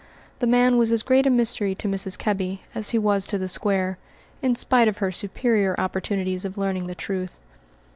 [0.39, 2.17] The man was as great a mystery to Mrs.
[2.17, 3.99] Kebby as he was to the square,
[4.41, 7.37] in spite of her superior opportunities of learning the truth.